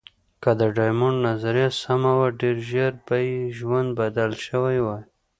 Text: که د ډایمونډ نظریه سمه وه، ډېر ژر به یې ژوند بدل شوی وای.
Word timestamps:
که 0.43 0.51
د 0.59 0.61
ډایمونډ 0.75 1.17
نظریه 1.29 1.69
سمه 1.81 2.11
وه، 2.19 2.27
ډېر 2.41 2.55
ژر 2.69 2.93
به 3.05 3.17
یې 3.27 3.39
ژوند 3.57 3.89
بدل 3.99 4.31
شوی 4.45 4.77
وای. 4.85 5.03